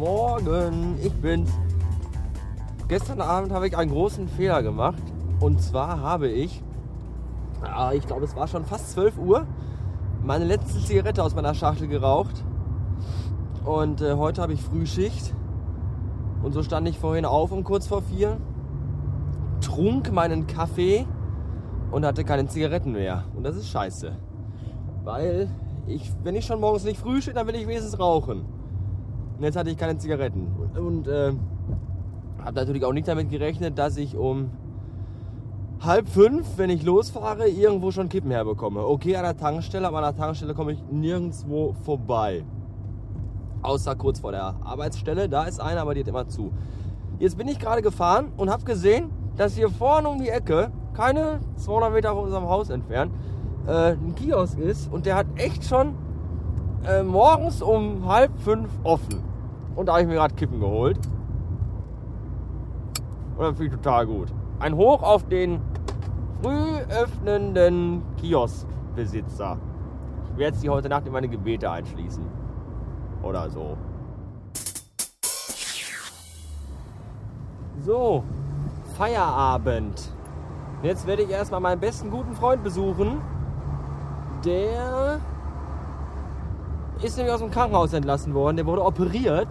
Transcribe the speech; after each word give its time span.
Hallöchen, 0.00 0.96
ich 1.02 1.12
bin's. 1.12 1.50
Gestern 2.88 3.20
Abend 3.20 3.52
habe 3.52 3.68
ich 3.68 3.76
einen 3.76 3.90
großen 3.90 4.28
Fehler 4.28 4.62
gemacht. 4.62 5.02
Und 5.40 5.62
zwar 5.62 6.00
habe 6.00 6.28
ich, 6.28 6.62
ah, 7.62 7.92
ich 7.92 8.06
glaube 8.06 8.24
es 8.24 8.34
war 8.34 8.48
schon 8.48 8.64
fast 8.64 8.92
12 8.92 9.18
Uhr, 9.18 9.46
meine 10.22 10.44
letzte 10.44 10.80
Zigarette 10.80 11.22
aus 11.22 11.34
meiner 11.34 11.54
Schachtel 11.54 11.88
geraucht. 11.88 12.44
Und 13.64 14.00
äh, 14.00 14.14
heute 14.14 14.42
habe 14.42 14.52
ich 14.52 14.62
Frühschicht. 14.62 15.34
Und 16.42 16.52
so 16.52 16.62
stand 16.62 16.88
ich 16.88 16.98
vorhin 16.98 17.24
auf 17.24 17.52
um 17.52 17.64
kurz 17.64 17.86
vor 17.86 18.02
vier, 18.02 18.38
trunk 19.60 20.12
meinen 20.12 20.46
Kaffee 20.46 21.06
und 21.90 22.04
hatte 22.04 22.24
keine 22.24 22.46
Zigaretten 22.46 22.92
mehr. 22.92 23.24
Und 23.34 23.44
das 23.44 23.56
ist 23.56 23.68
scheiße. 23.68 24.12
Weil 25.04 25.48
ich, 25.86 26.12
wenn 26.22 26.34
ich 26.34 26.44
schon 26.44 26.60
morgens 26.60 26.84
nicht 26.84 27.00
frühstücke, 27.00 27.36
dann 27.36 27.46
will 27.46 27.54
ich 27.54 27.66
wenigstens 27.66 27.98
rauchen. 27.98 28.53
Und 29.36 29.42
jetzt 29.42 29.56
hatte 29.56 29.70
ich 29.70 29.76
keine 29.76 29.98
Zigaretten. 29.98 30.48
Und, 30.76 31.08
äh, 31.08 31.32
habe 32.44 32.56
natürlich 32.56 32.84
auch 32.84 32.92
nicht 32.92 33.08
damit 33.08 33.30
gerechnet, 33.30 33.78
dass 33.78 33.96
ich 33.96 34.16
um 34.16 34.50
halb 35.80 36.08
fünf, 36.08 36.56
wenn 36.56 36.70
ich 36.70 36.82
losfahre, 36.82 37.48
irgendwo 37.48 37.90
schon 37.90 38.08
Kippen 38.08 38.30
herbekomme. 38.30 38.86
Okay, 38.86 39.16
an 39.16 39.24
der 39.24 39.36
Tankstelle, 39.36 39.86
aber 39.86 39.98
an 39.98 40.14
der 40.14 40.16
Tankstelle 40.16 40.54
komme 40.54 40.72
ich 40.72 40.82
nirgendwo 40.90 41.74
vorbei. 41.84 42.44
Außer 43.62 43.94
kurz 43.96 44.20
vor 44.20 44.32
der 44.32 44.56
Arbeitsstelle, 44.62 45.28
da 45.28 45.44
ist 45.44 45.60
einer, 45.60 45.80
aber 45.80 45.94
die 45.94 46.00
hat 46.00 46.08
immer 46.08 46.28
zu. 46.28 46.52
Jetzt 47.18 47.38
bin 47.38 47.48
ich 47.48 47.58
gerade 47.58 47.80
gefahren 47.80 48.32
und 48.36 48.50
habe 48.50 48.64
gesehen, 48.64 49.10
dass 49.36 49.54
hier 49.54 49.70
vorne 49.70 50.08
um 50.08 50.18
die 50.18 50.28
Ecke, 50.28 50.70
keine 50.92 51.40
200 51.56 51.92
Meter 51.92 52.14
von 52.14 52.24
unserem 52.24 52.48
Haus 52.48 52.70
entfernt, 52.70 53.12
äh, 53.66 53.92
ein 53.92 54.14
Kiosk 54.14 54.58
ist 54.58 54.92
und 54.92 55.06
der 55.06 55.16
hat 55.16 55.26
echt 55.36 55.64
schon 55.64 55.94
äh, 56.86 57.02
morgens 57.02 57.62
um 57.62 58.06
halb 58.06 58.38
fünf 58.40 58.68
offen. 58.82 59.33
Und 59.76 59.86
da 59.86 59.92
habe 59.92 60.02
ich 60.02 60.08
mir 60.08 60.14
gerade 60.14 60.34
Kippen 60.34 60.60
geholt. 60.60 60.98
Und 63.36 63.40
das 63.40 63.56
finde 63.56 63.64
ich 63.64 63.72
total 63.72 64.06
gut. 64.06 64.32
Ein 64.60 64.76
Hoch 64.76 65.02
auf 65.02 65.26
den 65.28 65.60
früh 66.40 66.78
öffnenden 66.90 68.02
Kioskbesitzer. 68.16 69.58
Ich 70.30 70.38
werde 70.38 70.56
sie 70.56 70.68
heute 70.70 70.88
Nacht 70.88 71.06
in 71.06 71.12
meine 71.12 71.28
Gebete 71.28 71.70
einschließen. 71.70 72.24
Oder 73.22 73.50
so. 73.50 73.76
So, 77.80 78.22
Feierabend. 78.96 80.12
Jetzt 80.82 81.06
werde 81.06 81.22
ich 81.22 81.30
erstmal 81.30 81.60
meinen 81.60 81.80
besten 81.80 82.10
guten 82.10 82.34
Freund 82.34 82.62
besuchen. 82.62 83.20
Der 84.44 85.20
ist 87.02 87.16
nämlich 87.16 87.34
aus 87.34 87.40
dem 87.40 87.50
Krankenhaus 87.50 87.92
entlassen 87.92 88.34
worden. 88.34 88.56
Der 88.56 88.66
wurde 88.66 88.84
operiert 88.84 89.48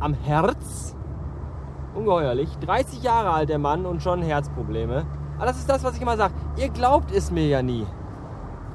am 0.00 0.14
Herz. 0.14 0.94
Ungeheuerlich. 1.94 2.50
30 2.58 3.02
Jahre 3.02 3.30
alt 3.30 3.48
der 3.48 3.58
Mann 3.58 3.86
und 3.86 4.02
schon 4.02 4.22
Herzprobleme. 4.22 5.06
Aber 5.36 5.46
das 5.46 5.58
ist 5.58 5.68
das, 5.68 5.82
was 5.82 5.96
ich 5.96 6.02
immer 6.02 6.16
sage. 6.16 6.34
Ihr 6.56 6.68
glaubt 6.68 7.10
es 7.10 7.30
mir 7.30 7.46
ja 7.46 7.62
nie. 7.62 7.86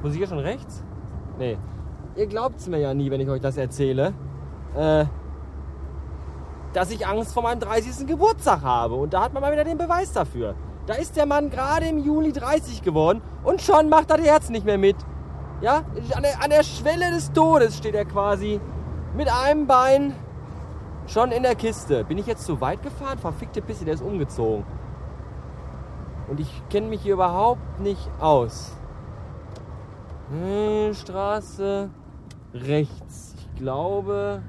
Muss 0.02 0.12
ich 0.12 0.18
hier 0.18 0.26
schon 0.26 0.38
rechts? 0.38 0.82
Nee. 1.38 1.58
Ihr 2.16 2.26
glaubt 2.26 2.58
es 2.58 2.68
mir 2.68 2.78
ja 2.78 2.94
nie, 2.94 3.10
wenn 3.10 3.20
ich 3.20 3.28
euch 3.28 3.40
das 3.40 3.56
erzähle. 3.56 4.12
Äh, 4.74 5.04
dass 6.72 6.90
ich 6.90 7.06
Angst 7.06 7.32
vor 7.34 7.42
meinem 7.42 7.60
30. 7.60 8.06
Geburtstag 8.06 8.62
habe. 8.62 8.94
Und 8.94 9.12
da 9.12 9.22
hat 9.22 9.32
man 9.32 9.42
mal 9.42 9.52
wieder 9.52 9.64
den 9.64 9.78
Beweis 9.78 10.12
dafür. 10.12 10.54
Da 10.86 10.94
ist 10.94 11.16
der 11.16 11.26
Mann 11.26 11.50
gerade 11.50 11.86
im 11.86 11.98
Juli 11.98 12.32
30 12.32 12.82
geworden 12.82 13.22
und 13.44 13.60
schon 13.60 13.88
macht 13.88 14.10
er 14.10 14.16
das 14.16 14.26
Herz 14.26 14.50
nicht 14.50 14.64
mehr 14.64 14.78
mit. 14.78 14.96
Ja, 15.60 15.84
an 16.14 16.22
der, 16.22 16.42
an 16.42 16.50
der 16.50 16.62
Schwelle 16.62 17.10
des 17.10 17.32
Todes 17.32 17.76
steht 17.76 17.94
er 17.94 18.06
quasi 18.06 18.60
mit 19.14 19.30
einem 19.30 19.66
Bein 19.66 20.14
schon 21.06 21.32
in 21.32 21.42
der 21.42 21.54
Kiste. 21.54 22.04
Bin 22.04 22.16
ich 22.16 22.26
jetzt 22.26 22.44
zu 22.44 22.60
weit 22.60 22.82
gefahren? 22.82 23.18
Verfickte 23.18 23.60
Pisse, 23.60 23.84
der 23.84 23.94
ist 23.94 24.02
umgezogen. 24.02 24.64
Und 26.28 26.40
ich 26.40 26.62
kenne 26.70 26.86
mich 26.86 27.02
hier 27.02 27.14
überhaupt 27.14 27.80
nicht 27.80 28.08
aus. 28.20 28.72
Hm, 30.30 30.94
Straße 30.94 31.90
rechts. 32.54 33.34
Ich 33.36 33.56
glaube. 33.56 34.42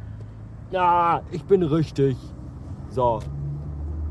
Ja, 0.69 1.21
ich 1.31 1.43
bin 1.43 1.63
richtig. 1.63 2.15
So. 2.89 3.19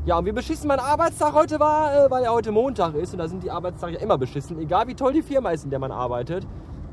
Ja, 0.05 0.17
und 0.17 0.25
wie 0.25 0.31
beschissen 0.31 0.67
mein 0.67 0.79
Arbeitstag 0.79 1.33
heute 1.33 1.59
war, 1.59 1.93
äh, 1.93 2.11
weil 2.11 2.23
ja 2.23 2.31
heute 2.31 2.51
Montag 2.51 2.95
ist 2.95 3.13
und 3.13 3.19
da 3.19 3.27
sind 3.27 3.43
die 3.43 3.51
Arbeitstage 3.51 3.93
ja 3.93 3.99
immer 3.99 4.17
beschissen, 4.17 4.59
egal 4.59 4.87
wie 4.87 4.95
toll 4.95 5.13
die 5.13 5.21
Firma 5.21 5.51
ist, 5.51 5.63
in 5.63 5.69
der 5.69 5.79
man 5.79 5.91
arbeitet. 5.91 6.47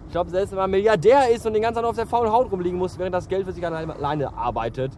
Ich 0.09 0.13
glaube, 0.13 0.31
selbst 0.31 0.53
wenn 0.53 0.59
man 0.59 0.71
Milliardär 0.71 1.29
ist 1.29 1.47
und 1.47 1.53
den 1.53 1.61
ganzen 1.61 1.83
Tag 1.83 1.91
auf 1.91 1.97
der 1.97 2.07
faulen 2.07 2.33
Haut 2.33 2.51
rumliegen 2.51 2.79
muss, 2.79 2.99
während 2.99 3.15
das 3.15 3.29
Geld 3.29 3.45
für 3.45 3.53
sich 3.53 3.67
alleine 3.67 4.35
arbeitet, 4.35 4.93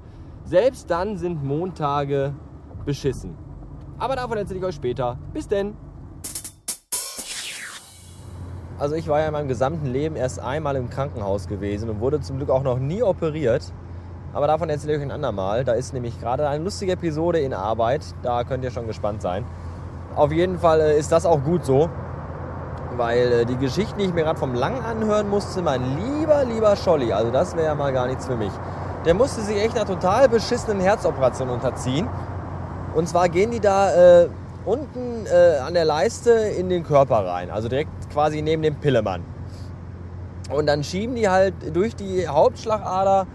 selbst 0.44 0.88
dann 0.88 1.18
sind 1.18 1.42
Montage 1.42 2.32
beschissen. 2.86 3.36
Aber 3.98 4.14
davon 4.14 4.38
erzähle 4.38 4.60
ich 4.60 4.64
euch 4.64 4.76
später. 4.76 5.18
Bis 5.32 5.48
denn. 5.48 5.76
Also 8.78 8.94
ich 8.94 9.08
war 9.08 9.18
ja 9.18 9.26
in 9.26 9.32
meinem 9.32 9.48
gesamten 9.48 9.86
Leben 9.86 10.14
erst 10.14 10.38
einmal 10.38 10.76
im 10.76 10.88
Krankenhaus 10.88 11.48
gewesen 11.48 11.90
und 11.90 11.98
wurde 11.98 12.20
zum 12.20 12.36
Glück 12.36 12.50
auch 12.50 12.62
noch 12.62 12.78
nie 12.78 13.02
operiert. 13.02 13.64
Aber 14.32 14.46
davon 14.46 14.70
erzähle 14.70 14.92
ich 14.92 14.98
euch 15.00 15.06
ein 15.06 15.10
andermal. 15.10 15.64
Da 15.64 15.72
ist 15.72 15.92
nämlich 15.92 16.20
gerade 16.20 16.48
eine 16.48 16.62
lustige 16.62 16.92
Episode 16.92 17.40
in 17.40 17.52
Arbeit. 17.52 18.14
Da 18.22 18.44
könnt 18.44 18.62
ihr 18.62 18.70
schon 18.70 18.86
gespannt 18.86 19.22
sein. 19.22 19.44
Auf 20.14 20.30
jeden 20.30 20.60
Fall 20.60 20.80
äh, 20.80 20.98
ist 21.00 21.10
das 21.10 21.26
auch 21.26 21.42
gut 21.42 21.64
so 21.64 21.90
weil 23.00 23.32
äh, 23.32 23.44
die 23.46 23.56
Geschichten, 23.56 23.98
die 23.98 24.04
ich 24.04 24.12
mir 24.12 24.24
gerade 24.24 24.38
vom 24.38 24.54
Lang 24.54 24.78
anhören 24.84 25.28
musste, 25.30 25.62
mein 25.62 25.80
lieber, 25.96 26.44
lieber 26.44 26.76
Scholli, 26.76 27.14
also 27.14 27.30
das 27.32 27.56
wäre 27.56 27.68
ja 27.68 27.74
mal 27.74 27.92
gar 27.94 28.06
nichts 28.06 28.26
für 28.26 28.36
mich. 28.36 28.52
Der 29.06 29.14
musste 29.14 29.40
sich 29.40 29.56
echt 29.56 29.74
einer 29.74 29.86
total 29.86 30.28
beschissenen 30.28 30.80
Herzoperation 30.80 31.48
unterziehen. 31.48 32.06
Und 32.94 33.08
zwar 33.08 33.30
gehen 33.30 33.50
die 33.50 33.60
da 33.60 34.24
äh, 34.24 34.28
unten 34.66 35.24
äh, 35.26 35.58
an 35.66 35.72
der 35.72 35.86
Leiste 35.86 36.30
in 36.30 36.68
den 36.68 36.84
Körper 36.84 37.26
rein, 37.26 37.50
also 37.50 37.70
direkt 37.70 37.90
quasi 38.12 38.42
neben 38.42 38.62
dem 38.62 38.74
Pillemann. 38.74 39.24
Und 40.50 40.66
dann 40.66 40.84
schieben 40.84 41.14
die 41.14 41.28
halt 41.28 41.54
durch 41.72 41.96
die 41.96 42.28
Hauptschlagader 42.28 43.26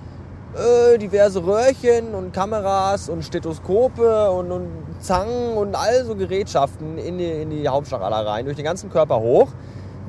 äh, 0.56 0.98
diverse 0.98 1.46
Röhrchen 1.46 2.14
und 2.14 2.34
Kameras 2.34 3.10
und 3.10 3.24
Stethoskope 3.24 4.32
und, 4.32 4.52
und 4.52 4.68
Zangen 5.00 5.58
und 5.58 5.76
all 5.76 6.06
so 6.06 6.16
Gerätschaften 6.16 6.98
in 6.98 7.18
die, 7.18 7.30
in 7.30 7.50
die 7.50 7.68
Hauptschlagader 7.68 8.26
rein, 8.26 8.46
durch 8.46 8.56
den 8.56 8.66
ganzen 8.66 8.90
Körper 8.90 9.20
hoch, 9.20 9.48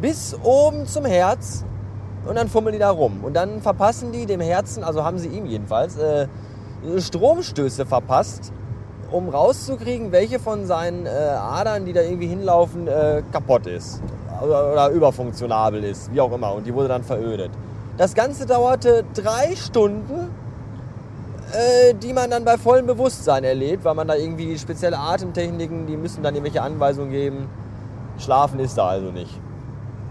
bis 0.00 0.36
oben 0.42 0.86
zum 0.86 1.04
Herz 1.04 1.64
und 2.26 2.36
dann 2.36 2.48
fummeln 2.48 2.72
die 2.72 2.78
da 2.78 2.90
rum. 2.90 3.24
Und 3.24 3.34
dann 3.34 3.60
verpassen 3.60 4.12
die 4.12 4.26
dem 4.26 4.40
Herzen, 4.40 4.84
also 4.84 5.04
haben 5.04 5.18
sie 5.18 5.28
ihm 5.28 5.46
jedenfalls, 5.46 5.96
äh, 5.96 6.26
Stromstöße 6.98 7.86
verpasst, 7.86 8.52
um 9.10 9.28
rauszukriegen, 9.28 10.12
welche 10.12 10.38
von 10.38 10.66
seinen 10.66 11.06
äh, 11.06 11.08
Adern, 11.10 11.84
die 11.84 11.92
da 11.92 12.02
irgendwie 12.02 12.26
hinlaufen, 12.26 12.86
äh, 12.86 13.22
kaputt 13.32 13.66
ist. 13.66 14.02
Oder, 14.42 14.72
oder 14.72 14.88
überfunktionabel 14.90 15.82
ist, 15.84 16.12
wie 16.12 16.20
auch 16.20 16.32
immer. 16.32 16.52
Und 16.52 16.66
die 16.66 16.74
wurde 16.74 16.88
dann 16.88 17.02
verödet. 17.02 17.50
Das 17.96 18.14
Ganze 18.14 18.44
dauerte 18.44 19.04
drei 19.14 19.56
Stunden, 19.56 20.30
äh, 21.52 21.94
die 21.94 22.12
man 22.12 22.30
dann 22.30 22.44
bei 22.44 22.58
vollem 22.58 22.86
Bewusstsein 22.86 23.42
erlebt, 23.42 23.84
weil 23.84 23.94
man 23.94 24.06
da 24.06 24.14
irgendwie 24.14 24.58
spezielle 24.58 24.98
Atemtechniken, 24.98 25.86
die 25.86 25.96
müssen 25.96 26.22
dann 26.22 26.34
irgendwelche 26.34 26.60
Anweisungen 26.60 27.10
geben. 27.10 27.48
Schlafen 28.18 28.60
ist 28.60 28.76
da 28.76 28.88
also 28.88 29.10
nicht. 29.10 29.40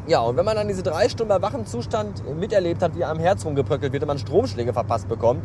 Ja, 0.07 0.22
und 0.22 0.35
wenn 0.35 0.46
man 0.46 0.56
dann 0.56 0.68
diese 0.68 0.81
drei 0.81 1.09
Stunden 1.09 1.29
bei 1.29 1.41
wachem 1.41 1.66
Zustand 1.68 2.23
miterlebt 2.40 2.81
hat, 2.81 2.96
wie 2.96 3.03
am 3.03 3.19
Herz 3.19 3.46
rumgebröckelt 3.46 3.94
wird 3.94 4.03
und 4.03 4.07
man 4.07 4.17
Stromschläge 4.19 4.73
verpasst 4.73 5.07
bekommt, 5.07 5.41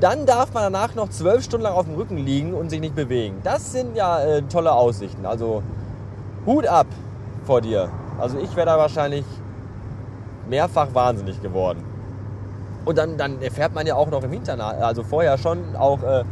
dann 0.00 0.26
darf 0.26 0.52
man 0.54 0.72
danach 0.72 0.94
noch 0.96 1.08
zwölf 1.10 1.44
Stunden 1.44 1.64
lang 1.64 1.74
auf 1.74 1.86
dem 1.86 1.94
Rücken 1.94 2.16
liegen 2.16 2.52
und 2.52 2.70
sich 2.70 2.80
nicht 2.80 2.96
bewegen. 2.96 3.38
Das 3.44 3.72
sind 3.72 3.96
ja 3.96 4.22
äh, 4.22 4.42
tolle 4.42 4.72
Aussichten. 4.72 5.24
Also 5.24 5.62
Hut 6.46 6.66
ab 6.66 6.86
vor 7.44 7.60
dir. 7.60 7.90
Also 8.18 8.38
ich 8.38 8.54
wäre 8.56 8.66
da 8.66 8.78
wahrscheinlich 8.78 9.24
mehrfach 10.48 10.88
wahnsinnig 10.92 11.40
geworden. 11.42 11.84
Und 12.84 12.98
dann, 12.98 13.16
dann 13.16 13.42
erfährt 13.42 13.74
man 13.74 13.86
ja 13.86 13.96
auch 13.96 14.10
noch 14.10 14.22
im 14.22 14.30
Hintergrund, 14.30 14.80
also 14.80 15.02
vorher 15.02 15.36
schon 15.38 15.74
auch, 15.76 16.02
äh, 16.02 16.24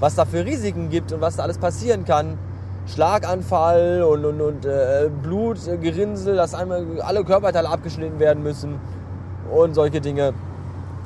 was 0.00 0.16
da 0.16 0.24
für 0.24 0.44
Risiken 0.44 0.90
gibt 0.90 1.12
und 1.12 1.20
was 1.20 1.36
da 1.36 1.44
alles 1.44 1.58
passieren 1.58 2.04
kann. 2.04 2.38
Schlaganfall 2.86 4.02
und, 4.02 4.24
und, 4.24 4.40
und 4.40 4.64
äh, 4.64 5.08
Blutgerinnsel, 5.22 6.36
dass 6.36 6.54
einmal 6.54 7.00
alle 7.00 7.24
Körperteile 7.24 7.68
abgeschnitten 7.68 8.18
werden 8.18 8.42
müssen 8.42 8.80
und 9.50 9.74
solche 9.74 10.00
Dinge. 10.00 10.34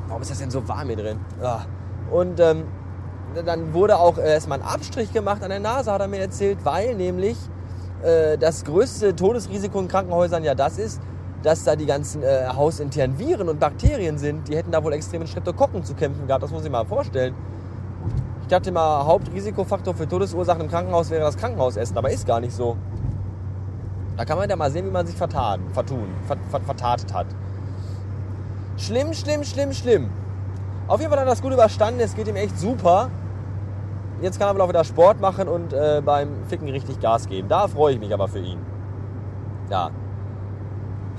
Warum 0.09 0.23
ist 0.23 0.31
das 0.31 0.39
denn 0.39 0.51
so 0.51 0.67
warm 0.69 0.89
hier 0.89 0.97
drin? 0.97 1.19
Ja. 1.43 1.63
Und 2.11 2.41
ähm, 2.41 2.65
dann 3.47 3.73
wurde 3.73 3.99
auch 3.99 4.19
erstmal 4.19 4.59
ein 4.59 4.65
Abstrich 4.65 5.13
gemacht 5.13 5.43
an 5.43 5.51
der 5.51 5.61
Nase, 5.61 5.93
hat 5.93 6.01
er 6.01 6.09
mir 6.09 6.21
erzählt, 6.21 6.59
weil 6.65 6.95
nämlich 6.97 7.37
äh, 8.03 8.37
das 8.37 8.65
größte 8.65 9.15
Todesrisiko 9.15 9.79
in 9.79 9.89
Krankenhäusern 9.89 10.43
ja 10.43 10.55
das 10.55 10.79
ist, 10.79 11.01
dass 11.43 11.65
da 11.65 11.77
die 11.77 11.87
ganzen 11.87 12.23
äh, 12.23 12.47
hausinternen 12.55 13.19
Viren 13.19 13.49
und 13.49 13.59
Bakterien 13.61 14.19
sind. 14.19 14.49
Die 14.49 14.57
hätten 14.57 14.73
da 14.73 14.83
wohl 14.85 14.93
extrem 14.93 15.21
mit 15.21 15.29
Streptokokken 15.29 15.85
zu 15.85 15.95
kämpfen 15.95 16.27
gehabt. 16.27 16.43
Das 16.43 16.51
muss 16.51 16.65
ich 16.65 16.71
mal 16.71 16.85
vorstellen. 16.85 17.35
Ich 18.43 18.49
dachte 18.49 18.71
immer, 18.71 19.07
Hauptrisikofaktor 19.07 19.95
für 19.95 20.09
Todesursachen 20.09 20.63
im 20.63 20.69
Krankenhaus 20.69 21.11
wäre 21.11 21.23
das 21.23 21.37
Krankenhausessen, 21.37 21.97
aber 21.97 22.11
ist 22.11 22.27
gar 22.27 22.41
nicht 22.41 22.53
so. 22.53 22.77
Da 24.17 24.25
kann 24.25 24.37
man 24.37 24.51
ja 24.51 24.57
mal 24.57 24.71
sehen, 24.71 24.85
wie 24.87 24.91
man 24.91 25.07
sich 25.07 25.17
vertan, 25.17 25.61
vertun, 25.73 26.09
vert, 26.27 26.39
vert, 26.51 26.65
vertatet 26.65 27.15
hat. 27.15 27.27
Schlimm, 28.77 29.15
schlimm, 29.15 29.45
schlimm, 29.45 29.73
schlimm. 29.73 30.11
Auf 30.89 31.01
jeden 31.01 31.11
Fall 31.11 31.21
hat 31.21 31.27
er 31.27 31.31
das 31.31 31.41
gut 31.41 31.53
überstanden. 31.53 32.01
Es 32.01 32.15
geht 32.15 32.29
ihm 32.29 32.37
echt 32.37 32.59
super. 32.59 33.09
jetzt 34.21 34.39
kann 34.39 34.49
er 34.49 34.55
wohl 34.55 34.61
auch 34.63 34.69
wieder 34.69 34.85
Sport 34.85 35.21
machen 35.21 35.49
und 35.49 35.73
äh, 35.73 36.03
beim 36.05 36.45
Ficken 36.49 36.69
richtig 36.69 37.01
Gas 37.01 37.29
geben. 37.29 37.49
Da 37.49 37.69
freue 37.69 37.95
ich 37.95 38.01
mich 38.01 38.13
aber 38.13 38.29
für 38.29 38.41
ihn. 38.41 38.59
Ja. 39.71 39.91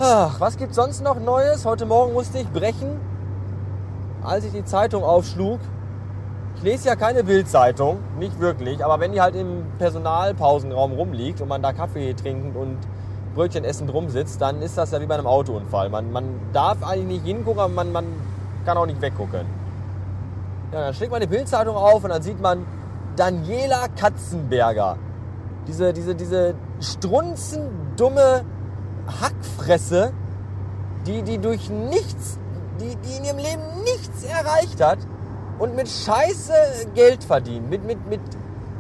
Ach, 0.04 0.40
was 0.40 0.58
gibt's 0.58 0.78
sonst 0.78 1.04
noch 1.04 1.20
Neues? 1.20 1.64
Heute 1.64 1.86
Morgen 1.86 2.14
musste 2.14 2.40
ich 2.40 2.50
brechen, 2.50 3.00
als 4.24 4.44
ich 4.46 4.52
die 4.52 4.66
Zeitung 4.66 5.04
aufschlug. 5.04 5.60
Ich 6.56 6.64
lese 6.64 6.88
ja 6.88 6.96
keine 6.96 7.24
Bildzeitung, 7.24 8.00
nicht 8.18 8.40
wirklich, 8.40 8.84
aber 8.84 9.00
wenn 9.00 9.12
die 9.12 9.22
halt 9.22 9.36
im 9.36 9.64
Personalpausenraum 9.78 10.94
rumliegt 10.94 11.40
und 11.40 11.50
man 11.50 11.62
da 11.62 11.72
Kaffee 11.72 12.16
trinkend 12.16 12.56
und 12.56 12.80
Brötchen 13.36 13.64
essend 13.64 13.94
rumsitzt, 13.94 14.42
dann 14.42 14.64
ist 14.64 14.76
das 14.76 14.90
ja 14.90 15.00
wie 15.02 15.06
bei 15.06 15.14
einem 15.14 15.28
Autounfall. 15.28 15.90
Man, 15.90 16.12
man 16.12 16.26
darf 16.52 16.82
eigentlich 16.82 17.22
nicht 17.22 17.26
hingucken, 17.26 17.60
aber 17.60 17.72
man, 17.72 17.92
man 17.92 18.06
kann 18.66 18.78
auch 18.78 18.88
nicht 18.88 19.02
weggucken. 19.02 19.46
Ja, 20.72 20.86
dann 20.86 20.94
schlägt 20.96 21.12
man 21.12 21.22
die 21.22 21.28
Bildzeitung 21.28 21.76
auf 21.76 22.04
und 22.04 22.10
dann 22.10 22.24
sieht 22.24 22.42
man 22.42 22.66
Daniela 23.18 23.86
Katzenberger. 23.96 24.98
Diese, 25.68 25.94
diese, 25.94 26.16
diese 26.16 26.56
strunzendumme 26.80 28.46
Hackfresse, 29.20 30.14
die, 31.06 31.24
die 31.24 31.38
durch 31.38 31.70
nichts, 31.70 32.38
die, 32.80 32.96
die 32.96 33.18
in 33.18 33.26
ihrem 33.26 33.38
Leben 33.38 33.84
nichts 33.84 34.24
erreicht 34.24 34.82
hat 34.82 35.00
und 35.60 35.76
mit 35.76 35.90
Scheiße 35.90 36.54
Geld 36.96 37.24
verdient, 37.24 37.70
mit, 37.70 37.86
mit, 37.86 38.08
mit 38.08 38.22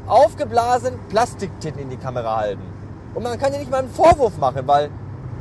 aufgeblasenen 0.07 0.99
Plastiktitten 1.09 1.81
in 1.81 1.89
die 1.89 1.97
Kamera 1.97 2.37
halten. 2.37 2.63
Und 3.13 3.23
man 3.23 3.37
kann 3.39 3.53
ja 3.53 3.59
nicht 3.59 3.71
mal 3.71 3.79
einen 3.79 3.89
Vorwurf 3.89 4.37
machen, 4.37 4.67
weil 4.67 4.85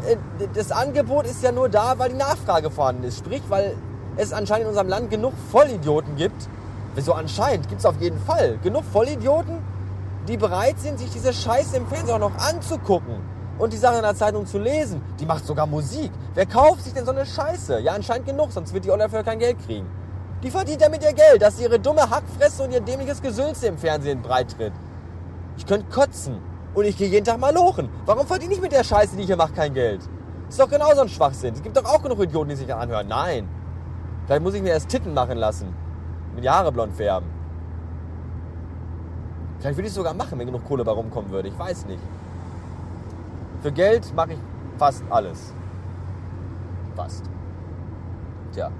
äh, 0.06 0.16
das 0.54 0.72
Angebot 0.72 1.26
ist 1.26 1.42
ja 1.42 1.52
nur 1.52 1.68
da, 1.68 1.98
weil 1.98 2.10
die 2.10 2.16
Nachfrage 2.16 2.70
vorhanden 2.70 3.04
ist. 3.04 3.18
Sprich, 3.18 3.42
weil 3.48 3.76
es 4.16 4.32
anscheinend 4.32 4.64
in 4.64 4.68
unserem 4.68 4.88
Land 4.88 5.10
genug 5.10 5.32
Vollidioten 5.50 6.16
gibt. 6.16 6.48
Wieso 6.94 7.12
anscheinend? 7.12 7.68
Gibt 7.68 7.80
es 7.80 7.86
auf 7.86 8.00
jeden 8.00 8.18
Fall. 8.18 8.58
Genug 8.62 8.84
Vollidioten, 8.92 9.58
die 10.26 10.36
bereit 10.36 10.80
sind, 10.80 10.98
sich 10.98 11.10
diese 11.10 11.32
Scheiße 11.32 11.76
im 11.76 11.86
Fernsehen 11.86 12.14
auch 12.14 12.30
noch 12.30 12.38
anzugucken 12.38 13.39
und 13.60 13.72
die 13.72 13.76
Sachen 13.76 13.96
in 13.96 14.02
der 14.02 14.14
Zeitung 14.14 14.46
zu 14.46 14.58
lesen. 14.58 15.02
Die 15.20 15.26
macht 15.26 15.44
sogar 15.46 15.66
Musik. 15.66 16.10
Wer 16.34 16.46
kauft 16.46 16.82
sich 16.82 16.94
denn 16.94 17.04
so 17.04 17.12
eine 17.12 17.26
Scheiße? 17.26 17.80
Ja, 17.80 17.92
anscheinend 17.92 18.26
genug, 18.26 18.50
sonst 18.52 18.72
wird 18.72 18.84
die 18.84 18.88
dafür 18.88 19.22
kein 19.22 19.38
Geld 19.38 19.58
kriegen. 19.64 19.86
Die 20.42 20.50
verdient 20.50 20.80
damit 20.80 21.02
ihr 21.04 21.12
Geld, 21.12 21.42
dass 21.42 21.58
sie 21.58 21.64
ihre 21.64 21.78
dumme 21.78 22.08
Hackfresse 22.08 22.62
und 22.64 22.72
ihr 22.72 22.80
dämliches 22.80 23.20
Gesülze 23.20 23.66
im 23.66 23.76
Fernsehen 23.76 24.22
breitritt. 24.22 24.72
Ich 25.58 25.66
könnte 25.66 25.86
kotzen. 25.90 26.38
Und 26.72 26.84
ich 26.84 26.96
gehe 26.96 27.08
jeden 27.08 27.26
Tag 27.26 27.38
mal 27.38 27.52
lochen. 27.52 27.88
Warum 28.06 28.26
verdiene 28.26 28.54
ich 28.54 28.60
mit 28.60 28.72
der 28.72 28.84
Scheiße, 28.84 29.16
die 29.16 29.22
ich 29.22 29.26
hier 29.26 29.36
mache, 29.36 29.52
kein 29.52 29.74
Geld? 29.74 30.00
Ist 30.48 30.58
doch 30.58 30.70
genauso 30.70 31.02
ein 31.02 31.08
Schwachsinn. 31.08 31.52
Es 31.52 31.62
gibt 31.62 31.76
doch 31.76 31.84
auch 31.84 32.02
genug 32.02 32.22
Idioten, 32.22 32.50
die 32.50 32.56
sich 32.56 32.72
anhören. 32.72 33.08
Nein. 33.08 33.48
Vielleicht 34.24 34.42
muss 34.42 34.54
ich 34.54 34.62
mir 34.62 34.70
erst 34.70 34.88
Titten 34.88 35.12
machen 35.12 35.36
lassen. 35.36 35.74
Mit 36.34 36.44
die 36.44 36.70
blond 36.70 36.94
färben. 36.94 37.28
Vielleicht 39.58 39.76
würde 39.76 39.86
ich 39.88 39.90
es 39.90 39.94
sogar 39.96 40.14
machen, 40.14 40.38
wenn 40.38 40.46
genug 40.46 40.64
Kohle 40.64 40.84
bei 40.84 40.92
rumkommen 40.92 41.30
würde. 41.30 41.48
Ich 41.48 41.58
weiß 41.58 41.86
nicht. 41.86 42.00
Für 43.60 43.72
Geld 43.72 44.14
mache 44.14 44.32
ich 44.32 44.38
fast 44.78 45.04
alles. 45.10 45.54
Fast. 46.96 47.24
Tja. 48.52 48.70